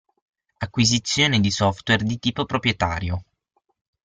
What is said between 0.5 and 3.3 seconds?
Acquisizione di software di tipo proprietario.